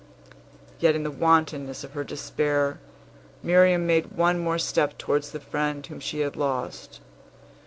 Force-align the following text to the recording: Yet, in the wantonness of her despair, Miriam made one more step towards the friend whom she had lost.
Yet, 0.79 0.95
in 0.95 1.03
the 1.03 1.11
wantonness 1.11 1.83
of 1.83 1.91
her 1.91 2.03
despair, 2.03 2.79
Miriam 3.43 3.85
made 3.85 4.13
one 4.17 4.39
more 4.39 4.57
step 4.57 4.97
towards 4.97 5.29
the 5.31 5.39
friend 5.39 5.85
whom 5.85 5.99
she 5.99 6.21
had 6.21 6.35
lost. 6.35 7.01